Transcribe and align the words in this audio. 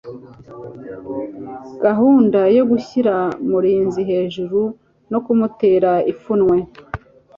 gahunda 1.83 2.39
yo 2.57 2.63
gushyira 2.71 3.15
mulinzi 3.51 4.01
hejuru 4.11 4.59
no 5.11 5.19
kumutera 5.25 5.91
ipfunwe 6.11 6.57